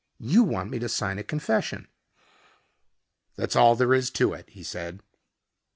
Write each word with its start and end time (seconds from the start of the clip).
You 0.17 0.41
want 0.41 0.71
me 0.71 0.79
to 0.79 0.89
sign 0.89 1.19
a 1.19 1.23
confession." 1.23 1.87
"That's 3.35 3.55
all 3.55 3.75
there 3.75 3.93
is 3.93 4.09
to 4.09 4.33
it," 4.33 4.49
he 4.49 4.63
said. 4.63 5.03